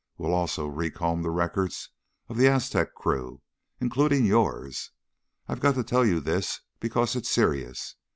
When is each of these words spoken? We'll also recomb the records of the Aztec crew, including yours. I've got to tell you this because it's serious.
We'll 0.17 0.33
also 0.33 0.67
recomb 0.67 1.21
the 1.21 1.29
records 1.29 1.89
of 2.27 2.35
the 2.35 2.47
Aztec 2.47 2.95
crew, 2.95 3.43
including 3.79 4.25
yours. 4.25 4.89
I've 5.47 5.59
got 5.59 5.75
to 5.75 5.83
tell 5.83 6.07
you 6.07 6.19
this 6.19 6.61
because 6.79 7.15
it's 7.15 7.29
serious. 7.29 7.95